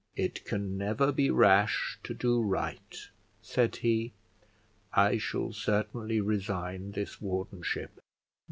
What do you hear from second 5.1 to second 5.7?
shall